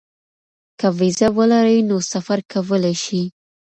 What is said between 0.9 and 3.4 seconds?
وېزه ولري نو سفر کولی شي.